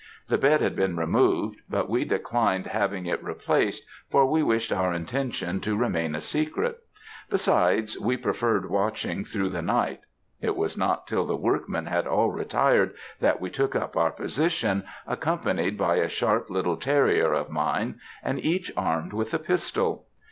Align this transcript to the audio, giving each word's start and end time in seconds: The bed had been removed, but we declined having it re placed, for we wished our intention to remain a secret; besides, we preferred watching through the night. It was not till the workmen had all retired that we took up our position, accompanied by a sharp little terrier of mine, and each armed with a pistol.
The 0.29 0.37
bed 0.39 0.61
had 0.61 0.75
been 0.75 0.97
removed, 0.97 1.61
but 1.69 1.87
we 1.87 2.05
declined 2.05 2.65
having 2.65 3.05
it 3.05 3.23
re 3.23 3.35
placed, 3.35 3.83
for 4.09 4.25
we 4.25 4.41
wished 4.41 4.71
our 4.73 4.91
intention 4.91 5.59
to 5.59 5.77
remain 5.77 6.15
a 6.15 6.21
secret; 6.21 6.79
besides, 7.29 7.99
we 7.99 8.17
preferred 8.17 8.67
watching 8.71 9.23
through 9.23 9.49
the 9.49 9.61
night. 9.61 9.99
It 10.41 10.55
was 10.55 10.75
not 10.75 11.05
till 11.05 11.27
the 11.27 11.35
workmen 11.35 11.85
had 11.85 12.07
all 12.07 12.31
retired 12.31 12.95
that 13.19 13.39
we 13.39 13.51
took 13.51 13.75
up 13.75 13.95
our 13.95 14.09
position, 14.11 14.85
accompanied 15.05 15.77
by 15.77 15.97
a 15.97 16.09
sharp 16.09 16.49
little 16.49 16.77
terrier 16.77 17.31
of 17.31 17.51
mine, 17.51 17.99
and 18.23 18.43
each 18.43 18.71
armed 18.75 19.13
with 19.13 19.35
a 19.35 19.39
pistol. 19.39 20.07